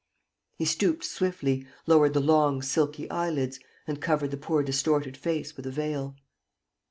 [0.57, 5.67] He stooped swiftly, lowered the long, silky eyelids, and covered the poor distorted face with
[5.67, 6.15] a veil.